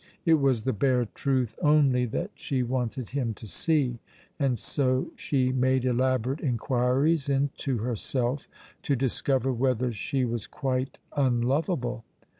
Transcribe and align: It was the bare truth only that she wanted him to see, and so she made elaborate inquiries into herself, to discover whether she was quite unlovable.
It 0.25 0.39
was 0.39 0.63
the 0.63 0.73
bare 0.73 1.05
truth 1.05 1.55
only 1.61 2.07
that 2.07 2.31
she 2.33 2.63
wanted 2.63 3.09
him 3.09 3.35
to 3.35 3.45
see, 3.45 3.99
and 4.39 4.57
so 4.57 5.11
she 5.15 5.51
made 5.51 5.85
elaborate 5.85 6.39
inquiries 6.39 7.29
into 7.29 7.77
herself, 7.77 8.47
to 8.81 8.95
discover 8.95 9.53
whether 9.53 9.91
she 9.91 10.25
was 10.25 10.47
quite 10.47 10.97
unlovable. 11.15 12.03